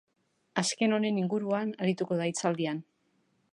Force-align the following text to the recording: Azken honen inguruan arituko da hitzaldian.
Azken 0.61 0.95
honen 0.97 1.19
inguruan 1.25 1.75
arituko 1.85 2.19
da 2.23 2.29
hitzaldian. 2.31 2.83